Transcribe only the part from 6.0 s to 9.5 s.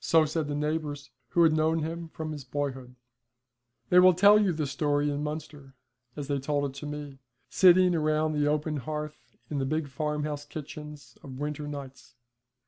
as they told it to me, sitting round the open hearth